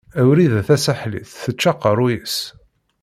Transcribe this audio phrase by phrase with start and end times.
[0.27, 2.37] Wrida Tasaḥlit tečča aqeṛṛuy-is.